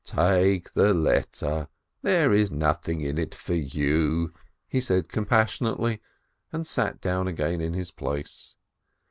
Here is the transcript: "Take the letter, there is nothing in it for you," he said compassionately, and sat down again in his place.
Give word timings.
"Take 0.03 0.73
the 0.73 0.95
letter, 0.95 1.67
there 2.01 2.33
is 2.33 2.49
nothing 2.49 3.01
in 3.01 3.19
it 3.19 3.35
for 3.35 3.53
you," 3.53 4.33
he 4.67 4.81
said 4.81 5.09
compassionately, 5.09 6.01
and 6.51 6.65
sat 6.65 6.99
down 6.99 7.27
again 7.27 7.61
in 7.61 7.73
his 7.75 7.91
place. 7.91 8.55